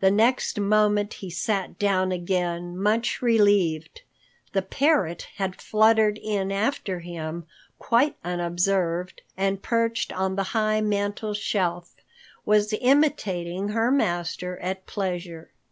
The 0.00 0.10
next 0.10 0.58
moment 0.58 1.12
he 1.14 1.30
sat 1.30 1.78
down 1.78 2.10
again, 2.10 2.76
much 2.76 3.22
relieved. 3.22 4.02
The 4.54 4.60
parrot 4.62 5.28
had 5.36 5.54
fluttered 5.60 6.18
in 6.20 6.50
after 6.50 6.98
him 6.98 7.46
quite 7.78 8.16
unobserved, 8.24 9.22
and, 9.36 9.62
perched 9.62 10.12
on 10.12 10.34
the 10.34 10.42
high 10.50 10.80
mantel 10.80 11.32
shelf, 11.32 11.94
was 12.44 12.74
imitating 12.80 13.68
her 13.68 13.92
master 13.92 14.58
at 14.58 14.84
pleasure. 14.86 15.52